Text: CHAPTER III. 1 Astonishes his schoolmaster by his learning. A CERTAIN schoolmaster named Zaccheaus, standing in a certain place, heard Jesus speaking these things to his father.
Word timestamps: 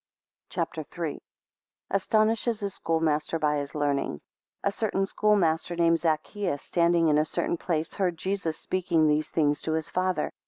CHAPTER 0.49 0.81
III. 0.81 1.09
1 1.11 1.19
Astonishes 1.91 2.61
his 2.61 2.73
schoolmaster 2.73 3.37
by 3.37 3.57
his 3.57 3.75
learning. 3.75 4.19
A 4.63 4.71
CERTAIN 4.71 5.05
schoolmaster 5.05 5.75
named 5.75 5.99
Zaccheaus, 5.99 6.61
standing 6.63 7.07
in 7.09 7.19
a 7.19 7.23
certain 7.23 7.57
place, 7.57 7.93
heard 7.93 8.17
Jesus 8.17 8.57
speaking 8.57 9.05
these 9.05 9.29
things 9.29 9.61
to 9.61 9.73
his 9.73 9.91
father. 9.91 10.31